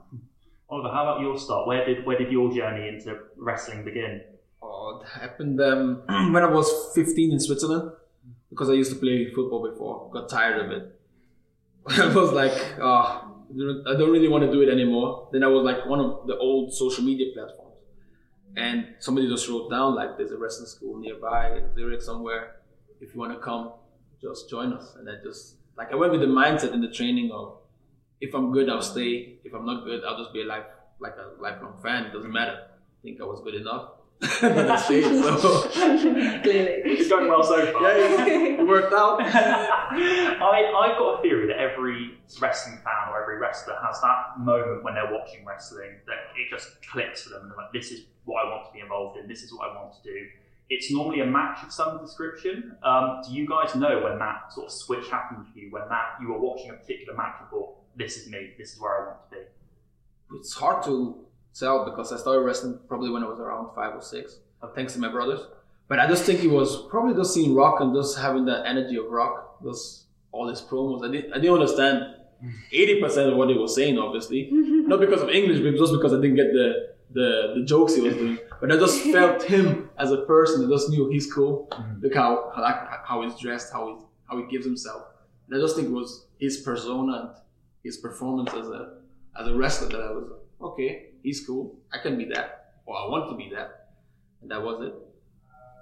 Oliver, 0.69 0.88
how 0.88 1.03
about 1.03 1.21
your 1.21 1.38
start? 1.38 1.67
Where 1.67 1.85
did 1.85 2.05
where 2.05 2.19
did 2.19 2.32
your 2.32 2.53
journey 2.53 2.88
into 2.88 3.17
wrestling 3.37 3.85
begin? 3.85 4.23
Oh, 4.62 5.00
it 5.00 5.08
happened 5.20 5.60
um, 5.60 6.02
when 6.32 6.42
I 6.42 6.46
was 6.46 6.92
15 6.94 7.32
in 7.32 7.40
Switzerland 7.40 7.92
because 8.50 8.68
I 8.68 8.74
used 8.74 8.92
to 8.92 8.98
play 8.98 9.30
football 9.32 9.68
before. 9.68 10.10
Got 10.12 10.28
tired 10.28 10.64
of 10.64 10.70
it. 10.70 11.00
I 11.86 12.14
was 12.14 12.32
like, 12.32 12.52
oh, 12.81 13.31
I 13.50 13.96
don't 13.96 14.12
really 14.12 14.29
want 14.29 14.44
to 14.44 14.52
do 14.52 14.60
it 14.60 14.69
anymore. 14.70 15.29
Then 15.32 15.43
I 15.43 15.48
was 15.48 15.64
like 15.64 15.86
one 15.86 16.00
of 16.00 16.26
the 16.26 16.36
old 16.36 16.72
social 16.72 17.02
media 17.02 17.32
platforms, 17.34 17.76
and 18.56 18.94
somebody 19.00 19.29
just 19.29 19.48
wrote 19.48 19.70
down 19.70 19.96
like, 19.96 20.17
"There's 20.17 20.31
a 20.31 20.38
wrestling 20.38 20.69
school 20.69 20.98
nearby, 20.98 21.62
Zurich 21.74 22.02
somewhere. 22.02 22.56
If 23.00 23.14
you 23.14 23.20
want 23.20 23.32
to 23.32 23.40
come, 23.40 23.72
just 24.20 24.48
join 24.48 24.72
us." 24.72 24.94
And 24.96 25.08
I 25.08 25.14
just 25.24 25.56
like 25.76 25.90
I 25.93 25.96
went 25.96 26.12
with 26.12 26.20
the 26.20 26.29
mindset 26.29 26.72
in 26.72 26.81
the 26.81 26.90
training 26.90 27.31
of, 27.32 27.58
if 28.20 28.34
I'm 28.34 28.52
good, 28.52 28.69
I'll 28.70 28.82
stay. 28.82 29.38
If 29.43 29.52
I'm 29.52 29.67
not 29.67 29.84
good, 29.84 30.05
I'll 30.05 30.19
just 30.19 30.32
be 30.32 30.43
a 30.43 30.46
life 30.46 30.67
like 31.00 31.14
a 31.17 31.43
lifelong 31.43 31.81
fan. 31.82 32.05
It 32.05 32.12
doesn't 32.12 32.32
matter. 32.32 32.58
I 32.70 33.02
think 33.02 33.20
I 33.20 33.24
was 33.24 33.40
good 33.43 33.55
enough. 33.55 33.93
and 34.43 34.70
I 34.70 34.77
stayed. 34.77 35.05
So 35.05 35.62
Clearly. 35.72 36.82
It's 36.84 37.08
going 37.08 37.29
well 37.29 37.43
so 37.43 37.72
far. 37.72 37.82
yeah, 37.82 38.27
yeah, 38.27 38.60
it 38.60 38.67
worked 38.67 38.93
out. 38.93 39.20
I, 39.22 40.72
I've 40.77 40.98
got 40.98 41.19
a 41.19 41.22
theory 41.22 41.46
that 41.46 41.58
every 41.58 42.19
wrestling 42.41 42.77
fan 42.84 43.10
or 43.10 43.22
every 43.22 43.39
wrestler 43.39 43.79
has 43.82 44.00
that 44.03 44.39
moment 44.39 44.84
when 44.84 44.94
they're 44.94 45.10
watching 45.10 45.44
wrestling 45.46 45.96
that 46.06 46.19
it 46.36 46.50
just 46.50 46.69
clicks 46.91 47.22
for 47.22 47.31
them 47.31 47.43
and 47.43 47.50
they're 47.50 47.56
like, 47.56 47.72
this 47.72 47.91
is 47.91 48.06
what 48.24 48.44
I 48.44 48.50
want 48.50 48.67
to 48.67 48.72
be 48.74 48.81
involved 48.81 49.19
in, 49.19 49.27
this 49.27 49.43
is 49.43 49.55
what 49.55 49.70
I 49.70 49.74
want 49.74 49.94
to 49.94 50.03
do. 50.03 50.27
It's 50.69 50.93
normally 50.93 51.20
a 51.20 51.27
match 51.27 51.65
of 51.65 51.72
some 51.72 51.98
description. 51.98 52.77
Um, 52.82 53.22
do 53.27 53.32
you 53.32 53.48
guys 53.48 53.74
know 53.74 54.03
when 54.03 54.19
that 54.19 54.53
sort 54.53 54.67
of 54.67 54.72
switch 54.72 55.08
happened 55.08 55.46
for 55.50 55.58
you, 55.58 55.70
when 55.70 55.89
that 55.89 56.19
you 56.20 56.29
were 56.29 56.39
watching 56.39 56.70
a 56.70 56.74
particular 56.74 57.17
match 57.17 57.36
and 57.41 57.48
thought, 57.48 57.77
this 57.96 58.19
is 58.19 58.29
me, 58.29 58.53
this 58.58 58.74
is 58.74 58.81
where 58.81 59.03
I 59.03 59.06
want 59.08 59.31
to 59.31 59.36
be? 59.36 59.43
it's 60.39 60.55
hard 60.55 60.82
to 60.84 61.27
tell 61.54 61.84
because 61.84 62.12
I 62.12 62.16
started 62.16 62.40
wrestling 62.42 62.78
probably 62.88 63.10
when 63.10 63.22
I 63.22 63.28
was 63.28 63.38
around 63.38 63.74
five 63.74 63.94
or 63.94 64.02
six, 64.02 64.38
uh, 64.62 64.69
thanks 64.69 64.94
to 64.94 65.00
my 65.00 65.08
brothers. 65.08 65.40
But 65.88 65.98
I 65.98 66.06
just 66.06 66.24
think 66.24 66.44
it 66.44 66.48
was 66.48 66.86
probably 66.88 67.14
just 67.14 67.34
seeing 67.34 67.54
Rock 67.54 67.80
and 67.80 67.94
just 67.94 68.16
having 68.16 68.44
that 68.46 68.66
energy 68.66 68.96
of 68.96 69.06
Rock, 69.06 69.60
just 69.64 70.04
all 70.32 70.48
his 70.48 70.60
promos. 70.62 71.06
I 71.06 71.10
didn't, 71.10 71.32
I 71.32 71.38
didn't 71.38 71.54
understand 71.54 72.14
80% 72.72 73.32
of 73.32 73.36
what 73.36 73.48
he 73.48 73.56
was 73.56 73.74
saying, 73.74 73.98
obviously. 73.98 74.48
Not 74.52 75.00
because 75.00 75.22
of 75.22 75.30
English, 75.30 75.60
but 75.60 75.76
just 75.76 75.92
because 75.92 76.12
I 76.12 76.20
didn't 76.20 76.36
get 76.36 76.52
the, 76.52 76.94
the, 77.12 77.54
the 77.56 77.64
jokes 77.64 77.94
he 77.94 78.02
was 78.02 78.14
doing. 78.14 78.38
But 78.60 78.72
I 78.72 78.76
just 78.76 79.02
felt 79.12 79.42
him 79.42 79.90
as 79.98 80.12
a 80.12 80.19
person. 80.19 80.64
I 80.64 80.69
just 80.69 80.90
knew 80.90 81.08
he's 81.08 81.32
cool. 81.32 81.69
Look 82.00 82.14
how, 82.14 82.52
how, 82.54 83.00
how 83.04 83.22
he's 83.22 83.38
dressed, 83.38 83.72
how, 83.72 83.88
he, 83.88 84.04
how 84.28 84.36
he 84.38 84.50
gives 84.50 84.64
himself. 84.64 85.02
And 85.48 85.58
I 85.58 85.60
just 85.60 85.76
think 85.76 85.88
it 85.88 85.92
was 85.92 86.26
his 86.38 86.58
persona 86.58 87.12
and 87.20 87.30
his 87.82 87.96
performance 87.96 88.50
as 88.54 88.69
a, 88.69 88.98
as 89.38 89.48
a 89.48 89.54
wrestler 89.54 89.88
that 89.88 90.00
I 90.00 90.12
was 90.12 90.24
like, 90.30 90.40
okay, 90.62 91.10
he's 91.22 91.46
cool. 91.46 91.79
I 91.93 91.98
can 91.98 92.17
be 92.17 92.26
that. 92.26 92.74
Or 92.86 92.96
I 92.96 93.06
want 93.08 93.31
to 93.31 93.36
be 93.36 93.50
that. 93.55 93.88
And 94.43 94.50
that 94.50 94.62
was 94.62 94.86
it. 94.86 94.94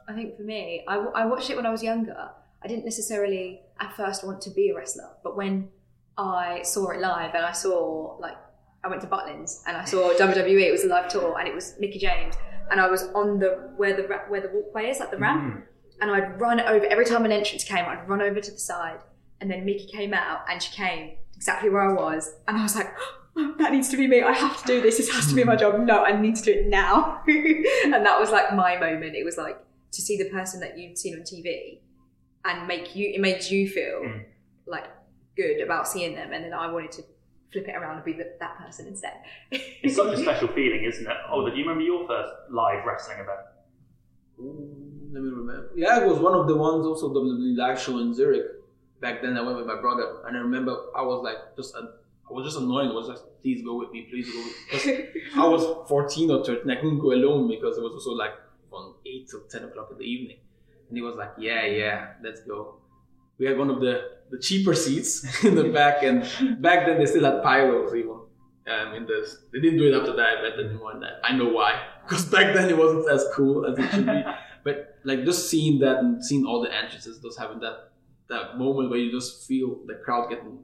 I 0.08 0.14
think 0.14 0.36
for 0.36 0.42
me, 0.42 0.84
I, 0.88 0.94
w- 0.94 1.12
I 1.14 1.26
watched 1.26 1.50
it 1.50 1.56
when 1.56 1.66
I 1.66 1.70
was 1.70 1.82
younger. 1.82 2.30
I 2.62 2.66
didn't 2.66 2.84
necessarily 2.84 3.60
at 3.78 3.94
first 3.96 4.24
want 4.24 4.40
to 4.42 4.50
be 4.50 4.70
a 4.70 4.74
wrestler, 4.74 5.10
but 5.22 5.36
when 5.36 5.68
I 6.16 6.62
saw 6.62 6.90
it 6.90 7.00
live 7.00 7.34
and 7.34 7.44
I 7.44 7.52
saw 7.52 8.16
like 8.18 8.36
I 8.82 8.88
went 8.88 9.00
to 9.02 9.06
Butlins 9.06 9.62
and 9.66 9.76
I 9.76 9.84
saw 9.84 10.12
WWE. 10.18 10.60
It 10.60 10.72
was 10.72 10.84
a 10.84 10.88
live 10.88 11.08
tour 11.08 11.38
and 11.38 11.46
it 11.46 11.54
was 11.54 11.74
Mickie 11.78 11.98
James 11.98 12.34
and 12.70 12.80
I 12.80 12.88
was 12.88 13.04
on 13.14 13.38
the 13.38 13.70
where 13.76 13.94
the 13.96 14.02
where 14.28 14.40
the 14.40 14.48
walkway 14.48 14.90
is, 14.90 15.00
like 15.00 15.10
the 15.10 15.18
ramp, 15.18 15.54
mm. 15.54 15.62
and 16.00 16.10
I'd 16.10 16.40
run 16.40 16.60
over 16.60 16.86
every 16.86 17.04
time 17.04 17.24
an 17.24 17.32
entrance 17.32 17.64
came. 17.64 17.84
I'd 17.84 18.08
run 18.08 18.20
over 18.20 18.40
to 18.40 18.50
the 18.50 18.58
side, 18.58 19.00
and 19.40 19.50
then 19.50 19.64
Mickie 19.64 19.86
came 19.86 20.14
out 20.14 20.40
and 20.50 20.62
she 20.62 20.72
came 20.72 21.16
exactly 21.34 21.70
where 21.70 21.82
I 21.82 21.92
was, 21.92 22.34
and 22.46 22.56
I 22.56 22.62
was 22.62 22.76
like. 22.76 22.88
"Oh, 23.38 23.54
That 23.58 23.72
needs 23.72 23.88
to 23.90 23.96
be 23.96 24.06
me. 24.06 24.22
I 24.22 24.32
have 24.32 24.60
to 24.62 24.66
do 24.66 24.80
this. 24.82 24.96
This 24.98 25.10
has 25.10 25.28
to 25.28 25.34
be 25.34 25.44
my 25.44 25.56
job. 25.56 25.78
No, 25.80 26.04
I 26.04 26.20
need 26.20 26.36
to 26.36 26.42
do 26.42 26.52
it 26.52 26.66
now. 26.66 27.22
and 27.28 27.92
that 27.92 28.18
was 28.18 28.30
like 28.30 28.52
my 28.54 28.76
moment. 28.76 29.14
It 29.14 29.24
was 29.24 29.36
like 29.38 29.58
to 29.92 30.02
see 30.02 30.16
the 30.18 30.28
person 30.30 30.60
that 30.60 30.76
you'd 30.78 30.98
seen 30.98 31.14
on 31.14 31.22
TV 31.22 31.80
and 32.44 32.66
make 32.66 32.94
you, 32.96 33.10
it 33.14 33.20
made 33.20 33.42
you 33.44 33.68
feel 33.68 34.02
like 34.66 34.84
good 35.36 35.60
about 35.62 35.86
seeing 35.88 36.14
them. 36.14 36.32
And 36.32 36.44
then 36.44 36.52
I 36.52 36.70
wanted 36.70 36.92
to 36.92 37.02
flip 37.52 37.66
it 37.68 37.72
around 37.76 37.96
and 37.96 38.04
be 38.04 38.12
the, 38.12 38.32
that 38.40 38.58
person 38.58 38.86
instead. 38.86 39.14
It's 39.50 39.96
such 39.96 40.18
a 40.18 40.22
special 40.22 40.48
feeling, 40.48 40.84
isn't 40.84 41.06
it? 41.06 41.16
Oh, 41.30 41.48
do 41.48 41.56
you 41.56 41.62
remember 41.62 41.82
your 41.82 42.06
first 42.06 42.32
live 42.50 42.84
wrestling 42.84 43.18
event? 43.20 43.38
Let 45.12 45.22
me 45.22 45.30
remember. 45.30 45.70
Yeah, 45.74 46.02
it 46.02 46.06
was 46.06 46.18
one 46.18 46.34
of 46.34 46.46
the 46.46 46.56
ones 46.56 46.84
also 46.84 47.08
WWE 47.12 47.56
live 47.56 47.80
show 47.80 47.98
in 47.98 48.14
Zurich. 48.14 48.44
Back 49.00 49.22
then, 49.22 49.36
I 49.36 49.42
went 49.42 49.56
with 49.56 49.66
my 49.66 49.80
brother, 49.80 50.22
and 50.26 50.36
I 50.36 50.40
remember 50.40 50.76
I 50.96 51.02
was 51.02 51.22
like 51.24 51.36
just 51.56 51.74
uh, 51.74 51.82
I 52.28 52.32
was 52.32 52.46
just 52.46 52.58
annoying. 52.58 52.90
I 52.90 52.92
was 52.92 53.08
like, 53.08 53.18
please 53.42 53.62
go 53.62 53.78
with 53.78 53.90
me, 53.90 54.06
please 54.10 54.30
go 54.30 54.38
with 54.72 54.86
me. 54.86 55.22
I 55.36 55.46
was 55.46 55.88
14 55.88 56.30
or 56.30 56.44
13. 56.44 56.70
I 56.70 56.76
couldn't 56.76 56.98
go 56.98 57.12
alone 57.12 57.48
because 57.48 57.78
it 57.78 57.82
was 57.82 57.92
also 57.92 58.10
like 58.12 58.32
from 58.68 58.94
8 59.06 59.28
till 59.28 59.40
10 59.48 59.64
o'clock 59.64 59.88
in 59.92 59.98
the 59.98 60.04
evening. 60.04 60.38
And 60.88 60.96
he 60.96 61.02
was 61.02 61.16
like, 61.16 61.32
yeah, 61.38 61.64
yeah, 61.64 62.12
let's 62.22 62.40
go. 62.42 62.76
We 63.38 63.46
had 63.46 63.56
one 63.56 63.70
of 63.70 63.80
the, 63.80 64.18
the 64.30 64.38
cheaper 64.38 64.74
seats 64.74 65.44
in 65.44 65.54
the 65.54 65.64
back, 65.64 66.02
and 66.02 66.22
back 66.60 66.86
then 66.86 66.98
they 66.98 67.06
still 67.06 67.24
had 67.24 67.42
pyros 67.44 67.94
even. 67.94 68.18
Um, 68.66 68.94
in 68.94 69.06
this, 69.06 69.34
they 69.50 69.60
didn't 69.60 69.78
do 69.78 69.86
it 69.86 69.98
after 69.98 70.14
that 70.14 70.44
event 70.44 70.68
anymore. 70.68 70.92
And 70.92 71.02
that 71.02 71.20
I 71.24 71.34
know 71.34 71.48
why, 71.48 71.80
because 72.06 72.26
back 72.26 72.54
then 72.54 72.68
it 72.68 72.76
wasn't 72.76 73.10
as 73.10 73.24
cool 73.32 73.64
as 73.64 73.78
it 73.78 73.90
should 73.90 74.04
be. 74.04 74.22
but 74.64 74.98
like 75.04 75.24
just 75.24 75.48
seeing 75.48 75.78
that 75.78 75.98
and 75.98 76.22
seeing 76.22 76.44
all 76.44 76.62
the 76.62 76.74
entrances, 76.74 77.18
just 77.18 77.38
having 77.38 77.60
that 77.60 77.92
that 78.28 78.58
moment 78.58 78.90
where 78.90 78.98
you 78.98 79.10
just 79.10 79.46
feel 79.46 79.78
the 79.86 79.94
crowd 80.04 80.28
getting 80.28 80.58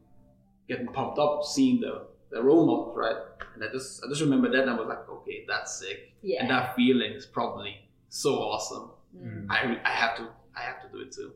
getting 0.69 0.87
pumped 0.87 1.19
up, 1.19 1.45
seeing 1.45 1.81
the 1.81 2.07
the 2.31 2.43
role 2.43 2.67
models, 2.67 2.97
right? 2.97 3.17
And 3.55 3.65
I 3.65 3.69
just 3.73 4.05
I 4.05 4.09
just 4.09 4.21
remember 4.21 4.51
that 4.51 4.63
and 4.63 4.71
I 4.71 4.75
was 4.75 4.89
like, 4.89 5.09
okay, 5.09 5.45
that's 5.47 5.79
sick. 5.79 6.15
Yeah. 6.23 6.41
And 6.41 6.51
that 6.51 6.75
feeling 6.75 7.13
is 7.13 7.27
probably 7.27 7.77
so 8.09 8.35
awesome. 8.35 8.91
Mm. 9.17 9.47
I 9.51 9.79
I 9.85 9.91
have 9.91 10.17
to 10.17 10.29
I 10.57 10.63
have 10.63 10.83
to 10.83 10.89
do 10.89 11.03
it 11.03 11.13
too. 11.13 11.33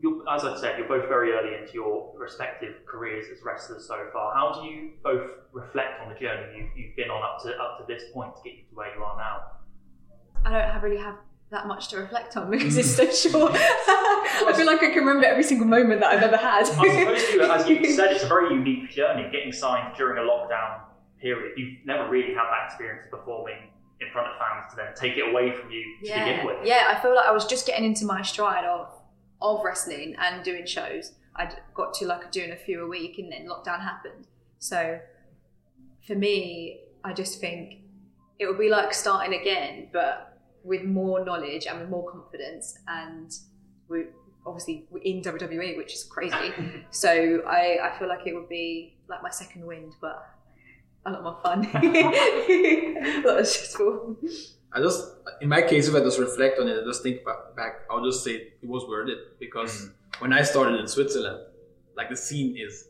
You're, 0.00 0.22
as 0.30 0.44
I 0.44 0.56
said, 0.56 0.78
you're 0.78 0.86
both 0.86 1.08
very 1.08 1.32
early 1.32 1.56
into 1.60 1.74
your 1.74 2.14
respective 2.16 2.86
careers 2.86 3.26
as 3.34 3.42
wrestlers 3.42 3.84
so 3.88 4.06
far. 4.12 4.32
How 4.32 4.60
do 4.60 4.68
you 4.68 4.92
both 5.02 5.28
reflect 5.52 6.00
on 6.00 6.12
the 6.12 6.20
journey 6.20 6.56
you've, 6.56 6.70
you've 6.76 6.96
been 6.96 7.10
on 7.10 7.20
up 7.24 7.42
to 7.42 7.50
up 7.60 7.78
to 7.78 7.92
this 7.92 8.04
point 8.14 8.36
to 8.36 8.42
get 8.44 8.58
you 8.58 8.62
to 8.62 8.74
where 8.74 8.94
you 8.94 9.02
are 9.02 9.16
now? 9.16 9.40
I 10.44 10.52
don't 10.52 10.70
have 10.72 10.82
really 10.84 11.02
have 11.02 11.16
that 11.50 11.66
much 11.66 11.88
to 11.88 11.96
reflect 11.96 12.36
on 12.36 12.50
because 12.50 12.76
it's 12.76 12.94
so 12.94 13.06
mm. 13.06 13.30
short. 13.32 13.52
I 13.56 14.52
feel 14.54 14.66
like 14.66 14.82
I 14.82 14.90
can 14.90 15.04
remember 15.04 15.26
every 15.26 15.42
single 15.42 15.66
moment 15.66 16.00
that 16.00 16.12
I've 16.12 16.22
ever 16.22 16.36
had. 16.36 16.60
I 16.60 16.62
suppose, 16.64 17.30
you, 17.32 17.42
as 17.42 17.68
you 17.68 17.92
said, 17.96 18.12
it's 18.12 18.24
a 18.24 18.28
very 18.28 18.54
unique 18.54 18.90
journey. 18.90 19.28
Getting 19.32 19.52
signed 19.52 19.94
during 19.96 20.18
a 20.18 20.28
lockdown 20.28 20.80
period, 21.20 21.52
you've 21.56 21.84
never 21.86 22.08
really 22.08 22.34
had 22.34 22.44
that 22.50 22.66
experience 22.66 23.04
of 23.06 23.18
performing 23.18 23.56
in 24.00 24.08
front 24.12 24.28
of 24.28 24.34
fans 24.38 24.70
to 24.70 24.76
then 24.76 24.94
take 24.94 25.16
it 25.16 25.28
away 25.28 25.52
from 25.52 25.70
you 25.70 25.82
to 26.04 26.14
begin 26.14 26.46
with. 26.46 26.64
yeah. 26.64 26.94
I 26.94 27.00
feel 27.00 27.14
like 27.14 27.26
I 27.26 27.32
was 27.32 27.46
just 27.46 27.66
getting 27.66 27.84
into 27.84 28.04
my 28.04 28.22
stride 28.22 28.64
of 28.64 28.92
of 29.40 29.62
wrestling 29.64 30.16
and 30.18 30.44
doing 30.44 30.66
shows. 30.66 31.12
I'd 31.34 31.56
got 31.74 31.94
to 31.94 32.06
like 32.06 32.32
doing 32.32 32.50
a 32.50 32.56
few 32.56 32.84
a 32.84 32.88
week, 32.88 33.18
and 33.18 33.32
then 33.32 33.48
lockdown 33.48 33.80
happened. 33.80 34.26
So 34.58 35.00
for 36.06 36.14
me, 36.14 36.80
I 37.04 37.12
just 37.12 37.40
think 37.40 37.78
it 38.38 38.46
would 38.46 38.58
be 38.58 38.68
like 38.68 38.92
starting 38.92 39.38
again, 39.38 39.88
but 39.92 40.37
with 40.68 40.84
more 40.84 41.24
knowledge 41.24 41.66
and 41.66 41.80
with 41.80 41.88
more 41.88 42.10
confidence. 42.10 42.78
And 42.86 43.32
we 43.88 44.04
obviously 44.46 44.86
we're 44.90 45.02
in 45.02 45.22
WWE, 45.22 45.76
which 45.76 45.94
is 45.94 46.04
crazy. 46.04 46.52
so 46.90 47.42
I, 47.46 47.78
I 47.82 47.98
feel 47.98 48.08
like 48.08 48.26
it 48.26 48.34
would 48.34 48.48
be 48.48 48.98
like 49.08 49.22
my 49.22 49.30
second 49.30 49.66
wind, 49.66 49.94
but 50.00 50.24
a 51.06 51.10
lot 51.10 51.22
more 51.22 51.38
fun, 51.42 51.64
a 51.74 53.22
lot 53.24 53.36
less 53.36 53.52
stressful. 53.52 54.16
I 54.72 54.80
just, 54.80 55.02
in 55.40 55.48
my 55.48 55.62
case, 55.62 55.88
if 55.88 55.94
I 55.94 56.00
just 56.00 56.18
reflect 56.18 56.58
on 56.60 56.68
it, 56.68 56.82
I 56.82 56.84
just 56.84 57.02
think 57.02 57.24
back, 57.24 57.72
I'll 57.90 58.04
just 58.04 58.22
say 58.22 58.32
it 58.32 58.68
was 58.68 58.84
worth 58.86 59.08
it 59.08 59.40
because 59.40 59.72
mm-hmm. 59.72 60.22
when 60.22 60.32
I 60.32 60.42
started 60.42 60.78
in 60.78 60.86
Switzerland, 60.86 61.40
like 61.96 62.10
the 62.10 62.16
scene 62.16 62.56
is 62.56 62.88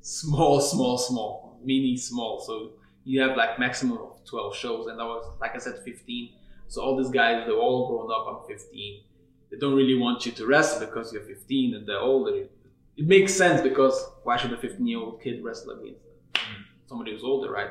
small, 0.00 0.60
small, 0.60 0.98
small, 0.98 1.58
mini 1.62 1.96
small. 1.96 2.40
So 2.40 2.72
you 3.04 3.20
have 3.20 3.36
like 3.36 3.58
maximum 3.58 3.98
of 3.98 4.24
12 4.24 4.56
shows, 4.56 4.86
and 4.88 5.00
I 5.00 5.04
was, 5.04 5.32
like 5.40 5.54
I 5.54 5.58
said, 5.58 5.78
15. 5.84 6.30
So 6.68 6.82
all 6.82 6.96
these 6.96 7.10
guys, 7.10 7.44
they're 7.46 7.54
all 7.56 7.88
grown 7.88 8.10
up. 8.10 8.42
I'm 8.42 8.48
15. 8.48 9.02
They 9.50 9.56
don't 9.58 9.74
really 9.74 9.94
want 9.96 10.26
you 10.26 10.32
to 10.32 10.46
wrestle 10.46 10.80
because 10.86 11.12
you're 11.12 11.22
15 11.22 11.74
and 11.74 11.86
they're 11.86 11.98
older. 12.00 12.34
It 12.96 13.06
makes 13.06 13.32
sense 13.34 13.60
because 13.60 14.10
why 14.24 14.36
should 14.36 14.52
a 14.52 14.56
15 14.56 14.86
year 14.86 14.98
old 14.98 15.20
kid 15.22 15.44
wrestle 15.44 15.78
against 15.78 16.00
somebody 16.86 17.12
who's 17.12 17.22
older, 17.24 17.50
right? 17.50 17.70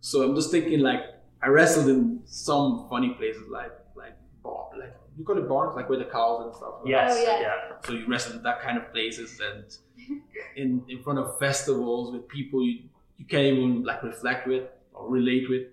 So 0.00 0.22
I'm 0.22 0.34
just 0.34 0.50
thinking 0.50 0.80
like 0.80 1.02
I 1.42 1.48
wrestled 1.48 1.88
in 1.88 2.20
some 2.24 2.86
funny 2.88 3.10
places 3.10 3.42
like 3.50 3.72
like 3.96 4.16
bar, 4.42 4.68
like 4.78 4.94
you 5.18 5.24
call 5.24 5.36
it 5.38 5.48
barns, 5.48 5.76
like 5.76 5.88
where 5.90 5.98
the 5.98 6.04
cows 6.06 6.46
and 6.46 6.54
stuff. 6.54 6.74
right? 6.80 6.90
Yes, 6.90 7.14
Oh, 7.16 7.22
yeah. 7.22 7.40
yeah. 7.40 7.54
So 7.84 7.92
you 7.92 8.06
wrestle 8.06 8.36
in 8.36 8.42
that 8.44 8.62
kind 8.62 8.78
of 8.78 8.90
places 8.92 9.40
and 9.40 9.64
in 10.56 10.82
in 10.88 11.02
front 11.02 11.18
of 11.18 11.38
festivals 11.38 12.12
with 12.12 12.26
people 12.28 12.64
you 12.64 12.84
you 13.18 13.26
can't 13.26 13.44
even 13.44 13.82
like 13.84 14.02
reflect 14.02 14.46
with 14.48 14.64
or 14.94 15.08
relate 15.10 15.48
with, 15.50 15.64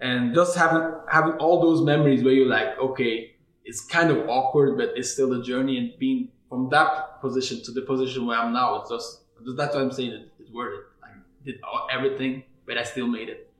and 0.00 0.34
just 0.34 0.56
having 0.56 0.92
having 1.10 1.32
all 1.34 1.60
those 1.60 1.82
memories 1.82 2.22
where 2.22 2.32
you're 2.32 2.48
like, 2.48 2.78
okay, 2.78 3.34
it's 3.64 3.84
kind 3.84 4.10
of 4.10 4.28
awkward, 4.28 4.76
but 4.76 4.90
it's 4.96 5.10
still 5.10 5.32
a 5.40 5.42
journey, 5.42 5.78
and 5.78 5.98
being 5.98 6.28
from 6.48 6.68
that 6.70 7.20
position 7.20 7.62
to 7.64 7.72
the 7.72 7.82
position 7.82 8.26
where 8.26 8.38
I'm 8.38 8.52
now, 8.52 8.80
it's 8.80 8.90
just 8.90 9.22
that's 9.56 9.74
why 9.74 9.82
I'm 9.82 9.92
saying 9.92 10.12
it, 10.12 10.28
it's 10.40 10.50
worth 10.50 10.74
it. 10.74 10.84
Like 11.02 11.12
did 11.44 11.60
all, 11.62 11.88
everything, 11.90 12.44
but 12.66 12.78
I 12.78 12.84
still 12.84 13.06
made 13.06 13.28
it. 13.28 13.50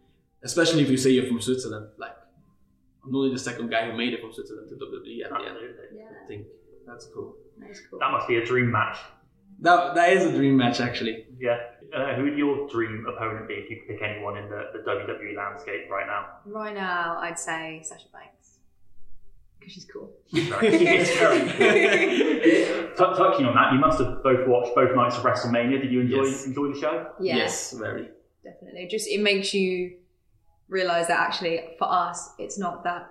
Especially 0.42 0.82
if 0.82 0.90
you 0.90 0.96
say 0.96 1.10
you're 1.10 1.26
from 1.26 1.40
Switzerland, 1.40 1.88
like 1.98 2.14
I'm 3.04 3.14
only 3.14 3.32
the 3.32 3.38
second 3.38 3.70
guy 3.70 3.90
who 3.90 3.96
made 3.96 4.12
it 4.14 4.20
from 4.20 4.32
Switzerland 4.32 4.68
to 4.68 4.76
WWE 4.76 5.24
at 5.24 5.30
the 5.30 5.36
end. 5.36 5.56
Absolutely. 5.56 6.00
I 6.00 6.26
think 6.26 6.46
that's 6.86 7.06
cool. 7.06 7.34
That's 7.58 7.80
cool. 7.90 7.98
That 7.98 8.12
must 8.12 8.28
be 8.28 8.36
a 8.36 8.46
dream 8.46 8.70
match. 8.70 8.98
That 9.60 9.94
that 9.96 10.12
is 10.12 10.24
a 10.24 10.32
dream 10.32 10.56
match 10.56 10.80
actually. 10.80 11.26
Yeah. 11.38 11.58
Uh, 11.94 12.14
who 12.16 12.24
would 12.24 12.36
your 12.36 12.68
dream 12.68 13.06
opponent 13.08 13.48
be 13.48 13.54
if 13.54 13.70
you 13.70 13.76
could 13.78 13.88
pick 13.88 14.02
anyone 14.02 14.36
in 14.36 14.48
the, 14.50 14.64
the 14.74 14.78
WWE 14.80 15.34
landscape 15.36 15.90
right 15.90 16.06
now? 16.06 16.26
Right 16.44 16.74
now, 16.74 17.18
I'd 17.18 17.38
say 17.38 17.80
Sasha 17.82 18.06
Banks 18.12 18.58
because 19.58 19.72
she's 19.72 19.86
cool. 19.86 20.12
It's 20.32 20.48
very- 21.18 21.38
T- 22.88 22.94
touching 22.96 23.46
on 23.46 23.54
that, 23.54 23.72
you 23.72 23.78
must 23.78 23.98
have 24.00 24.22
both 24.22 24.46
watched 24.46 24.74
both 24.74 24.94
nights 24.94 25.16
of 25.16 25.22
WrestleMania. 25.24 25.80
Did 25.80 25.90
you 25.92 26.00
enjoy 26.02 26.24
Yes. 26.24 26.46
enjoy 26.46 26.72
the 26.72 26.78
show? 26.80 27.10
Yeah, 27.20 27.36
Yes, 27.36 27.72
very. 27.72 28.08
definitely. 28.44 28.86
Just 28.90 29.08
it 29.08 29.20
makes 29.22 29.54
you 29.54 29.96
realize 30.68 31.06
that 31.08 31.18
actually 31.20 31.70
for 31.78 31.90
us, 31.90 32.30
it's 32.38 32.58
not 32.58 32.84
that 32.84 33.10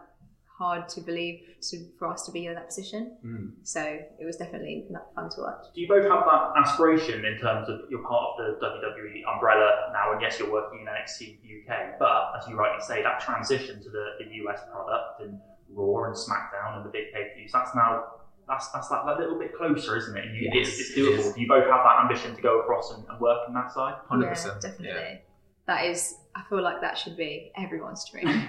hard 0.58 0.90
to 0.90 1.02
believe 1.02 1.42
to, 1.62 1.86
for 2.00 2.08
us 2.08 2.26
to 2.26 2.32
be 2.32 2.48
in 2.48 2.56
that 2.56 2.68
position. 2.68 3.16
Mm. 3.24 3.52
So 3.64 3.82
it 3.82 4.26
was 4.26 4.38
definitely 4.38 4.86
not 4.90 5.14
fun 5.14 5.30
to 5.30 5.42
watch. 5.42 5.66
Do 5.76 5.82
you 5.82 5.88
both 5.88 6.04
have 6.04 6.26
that 6.26 6.54
aspiration 6.58 7.26
in 7.26 7.38
terms 7.38 7.70
of 7.70 7.82
you're 7.90 8.02
part 8.02 8.40
of 8.40 8.60
the 8.60 8.66
WWE 8.66 9.22
umbrella 9.32 9.92
now, 9.94 10.14
and 10.14 10.22
yes, 10.22 10.40
you're 10.40 10.52
working 10.52 10.80
in 10.82 10.88
NXT 10.88 11.38
UK, 11.46 12.00
but 12.00 12.34
as 12.38 12.48
you 12.48 12.56
rightly 12.56 12.84
say, 12.84 13.04
that 13.04 13.20
transition 13.20 13.84
to 13.84 13.90
the, 13.90 14.06
the 14.20 14.36
US 14.48 14.62
product 14.72 15.22
and 15.22 15.40
Raw 15.70 16.06
and 16.06 16.16
SmackDown 16.16 16.78
and 16.78 16.86
the 16.86 16.90
big 16.90 17.14
pay 17.14 17.30
per 17.30 17.36
views, 17.36 17.52
that's 17.52 17.76
now 17.76 18.06
that's 18.48 18.70
that's 18.70 18.88
that, 18.88 19.06
that 19.06 19.20
little 19.20 19.38
bit 19.38 19.56
closer, 19.56 19.98
isn't 19.98 20.18
it? 20.18 20.26
And 20.26 20.36
you, 20.36 20.50
Yes, 20.54 20.70
it's, 20.70 20.90
it's 20.90 20.98
doable. 20.98 21.20
is. 21.20 21.34
Do 21.34 21.42
you 21.42 21.48
both 21.48 21.66
have 21.66 21.84
that 21.84 22.02
ambition 22.02 22.36
to 22.36 22.42
go 22.42 22.62
across 22.62 22.94
and, 22.94 23.06
and 23.10 23.20
work 23.20 23.48
on 23.48 23.54
that 23.54 23.72
side? 23.72 23.96
Hundred 24.08 24.26
yeah, 24.26 24.30
percent. 24.30 24.62
definitely. 24.62 25.22
That 25.68 25.86
is, 25.86 26.16
I 26.34 26.44
feel 26.50 26.64
like 26.64 26.80
that 26.82 26.98
should 26.98 27.18
be 27.18 27.52
everyone's 27.58 28.06
dream. 28.10 28.28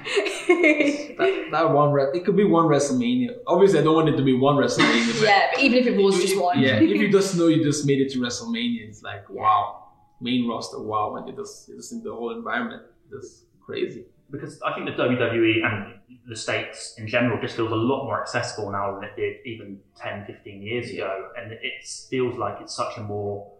That, 1.18 1.48
that 1.50 1.70
one, 1.72 1.90
re- 1.92 2.10
it 2.14 2.24
could 2.24 2.36
be 2.36 2.44
one 2.44 2.66
WrestleMania. 2.66 3.38
Obviously, 3.46 3.80
I 3.80 3.82
don't 3.82 3.94
want 3.94 4.08
it 4.08 4.16
to 4.16 4.22
be 4.22 4.34
one 4.34 4.56
WrestleMania. 4.56 5.20
But 5.20 5.28
yeah, 5.28 5.46
but 5.52 5.60
even 5.62 5.78
if 5.78 5.86
it 5.86 5.96
was 5.96 6.14
if- 6.16 6.22
just 6.28 6.40
one. 6.40 6.60
Yeah, 6.60 6.76
if 6.76 6.88
you 6.88 7.10
just 7.18 7.36
know 7.36 7.48
you 7.48 7.62
just 7.64 7.84
made 7.86 8.00
it 8.00 8.10
to 8.12 8.18
WrestleMania, 8.20 8.88
it's 8.88 9.02
like 9.02 9.28
wow, 9.28 9.88
main 10.20 10.48
roster, 10.48 10.80
wow, 10.80 11.16
and 11.16 11.26
you 11.28 11.34
just 11.34 11.68
you 11.68 11.76
just 11.76 11.90
think 11.90 12.04
the 12.04 12.12
whole 12.12 12.30
environment 12.36 12.82
just 13.10 13.44
crazy. 13.60 14.04
because 14.30 14.60
I 14.62 14.74
think 14.74 14.86
the 14.86 14.92
WWE 15.02 15.64
and 15.64 15.94
the 16.28 16.36
States 16.36 16.94
in 16.98 17.08
general 17.08 17.40
just 17.40 17.56
feels 17.56 17.72
a 17.72 17.74
lot 17.74 18.04
more 18.04 18.20
accessible 18.20 18.70
now 18.70 18.94
than 18.94 19.04
it 19.04 19.16
did 19.16 19.36
even 19.46 19.78
10, 19.96 20.26
15 20.26 20.62
years 20.62 20.90
ago. 20.90 21.30
And 21.36 21.52
it 21.52 21.84
feels 22.10 22.36
like 22.38 22.56
it's 22.60 22.76
such 22.76 22.96
a 22.98 23.00
more, 23.02 23.50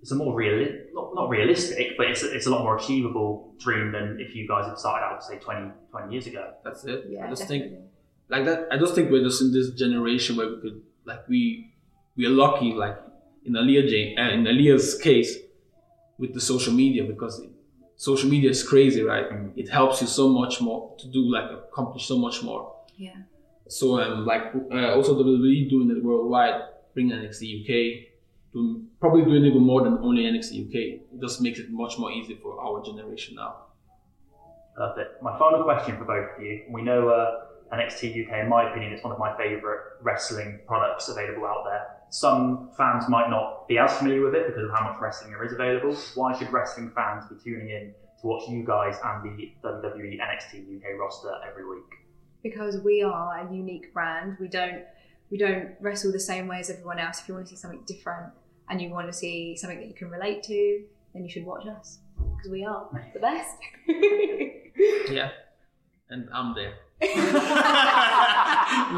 it's 0.00 0.10
a 0.10 0.14
more 0.14 0.34
real, 0.34 0.66
not, 0.94 1.14
not 1.14 1.28
realistic, 1.28 1.96
but 1.96 2.06
it's, 2.06 2.22
it's 2.22 2.46
a 2.46 2.50
lot 2.50 2.62
more 2.62 2.76
achievable 2.76 3.54
dream 3.58 3.92
than 3.92 4.18
if 4.18 4.34
you 4.34 4.48
guys 4.48 4.66
had 4.66 4.78
started 4.78 5.04
out, 5.04 5.22
say, 5.22 5.38
20, 5.38 5.72
20 5.90 6.12
years 6.12 6.26
ago. 6.26 6.54
That's 6.64 6.84
it. 6.84 7.04
Yeah, 7.08 7.26
I 7.26 7.28
just 7.28 7.42
definitely. 7.42 7.68
think 7.68 7.80
like 8.30 8.44
that. 8.46 8.68
I 8.70 8.78
just 8.78 8.94
think 8.94 9.10
we're 9.10 9.22
just 9.22 9.42
in 9.42 9.52
this 9.52 9.70
generation 9.70 10.36
where 10.36 10.48
we 10.48 10.60
could 10.60 10.82
like 11.04 11.28
we 11.28 11.72
we 12.16 12.26
are 12.26 12.30
lucky, 12.30 12.72
like 12.72 12.96
in 13.44 13.52
Aleah 13.52 13.88
Jane, 13.88 14.18
uh, 14.18 14.30
in 14.30 14.44
Aleah's 14.44 14.96
case, 14.98 15.36
with 16.18 16.32
the 16.32 16.40
social 16.40 16.72
media 16.72 17.04
because 17.04 17.40
it, 17.40 17.50
social 17.96 18.30
media 18.30 18.50
is 18.50 18.66
crazy, 18.66 19.02
right? 19.02 19.26
It 19.56 19.68
helps 19.68 20.00
you 20.00 20.06
so 20.06 20.28
much 20.28 20.60
more 20.60 20.96
to 20.98 21.08
do 21.08 21.30
like 21.30 21.50
accomplish 21.50 22.06
so 22.06 22.16
much 22.16 22.42
more. 22.42 22.74
Yeah. 22.96 23.16
So 23.68 24.00
um, 24.00 24.26
like 24.26 24.54
uh, 24.72 24.94
also 24.94 25.14
WWE 25.22 25.68
doing 25.68 25.90
it 25.90 26.02
worldwide, 26.02 26.62
bringing 26.94 27.16
NXT 27.16 27.62
UK, 27.62 28.09
doing, 28.52 28.86
probably 29.00 29.24
doing 29.24 29.44
even 29.44 29.62
more 29.62 29.82
than 29.82 29.98
only 29.98 30.22
NXT 30.24 30.66
UK. 30.66 30.74
It 31.14 31.20
just 31.20 31.40
makes 31.40 31.58
it 31.58 31.70
much 31.70 31.98
more 31.98 32.10
easy 32.10 32.38
for 32.42 32.60
our 32.60 32.82
generation 32.84 33.36
now. 33.36 33.66
Perfect. 34.76 35.22
My 35.22 35.38
final 35.38 35.62
question 35.64 35.96
for 35.96 36.04
both 36.04 36.36
of 36.36 36.42
you. 36.42 36.64
We 36.70 36.82
know 36.82 37.08
uh, 37.08 37.76
NXT 37.76 38.26
UK, 38.26 38.44
in 38.44 38.48
my 38.48 38.70
opinion, 38.70 38.92
is 38.92 39.02
one 39.02 39.12
of 39.12 39.18
my 39.18 39.36
favourite 39.36 39.80
wrestling 40.02 40.60
products 40.66 41.08
available 41.08 41.46
out 41.46 41.64
there. 41.64 41.86
Some 42.10 42.70
fans 42.76 43.04
might 43.08 43.30
not 43.30 43.68
be 43.68 43.78
as 43.78 43.96
familiar 43.98 44.24
with 44.24 44.34
it 44.34 44.46
because 44.48 44.64
of 44.64 44.70
how 44.70 44.90
much 44.90 45.00
wrestling 45.00 45.32
there 45.32 45.44
is 45.44 45.52
available. 45.52 45.94
Why 46.14 46.36
should 46.36 46.52
wrestling 46.52 46.90
fans 46.94 47.24
be 47.28 47.36
tuning 47.42 47.70
in 47.70 47.92
to 48.20 48.26
watch 48.26 48.48
you 48.48 48.64
guys 48.64 48.96
and 49.04 49.38
the 49.38 49.52
WWE 49.68 50.18
NXT 50.18 50.76
UK 50.76 50.98
roster 50.98 51.32
every 51.48 51.68
week? 51.68 52.00
because 52.42 52.80
we 52.80 53.02
are 53.02 53.46
a 53.46 53.54
unique 53.54 53.92
brand. 53.92 54.36
We 54.40 54.48
don't 54.48 54.82
we 55.30 55.38
don't 55.38 55.70
wrestle 55.80 56.12
the 56.12 56.20
same 56.20 56.48
way 56.48 56.58
as 56.60 56.70
everyone 56.70 56.98
else. 56.98 57.20
If 57.20 57.28
you 57.28 57.34
want 57.34 57.46
to 57.46 57.50
see 57.50 57.56
something 57.56 57.82
different 57.86 58.32
and 58.68 58.80
you 58.80 58.90
want 58.90 59.06
to 59.06 59.12
see 59.12 59.56
something 59.56 59.78
that 59.78 59.88
you 59.88 59.94
can 59.94 60.10
relate 60.10 60.42
to, 60.44 60.82
then 61.12 61.24
you 61.24 61.30
should 61.30 61.44
watch 61.44 61.66
us 61.66 61.98
because 62.36 62.50
we 62.50 62.64
are 62.64 62.88
the 63.14 63.20
best. 63.20 63.56
Yeah, 65.10 65.30
and 66.08 66.28
I'm 66.32 66.54
there. 66.54 66.72
no, 67.02 67.10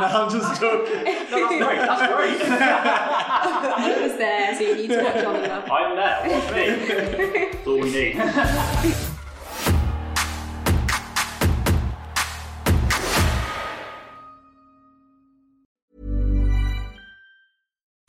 I'm 0.05 0.31
just 0.31 0.61
joking. 0.61 1.05
No, 1.05 1.49
that's 1.49 1.65
great. 1.65 1.79
That's 1.79 2.13
great. 2.13 2.43
I 2.53 3.99
was 4.01 4.17
there, 4.17 4.55
so 4.55 4.61
you 4.61 4.75
need 4.77 4.89
to 4.89 5.03
watch 5.03 5.25
Oliver. 5.25 5.73
I'm 5.73 5.97
there. 5.97 6.21
Watch 6.31 6.53
me. 6.55 6.67
That's 7.53 7.67
all 7.67 7.81
we 7.81 7.91
need. 7.91 9.09